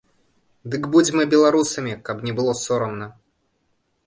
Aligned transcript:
Дык 0.75 0.87
будзьма 0.95 1.23
беларусамі, 1.33 1.93
каб 2.09 2.25
не 2.29 2.33
было 2.41 2.57
сорамна! 2.65 3.11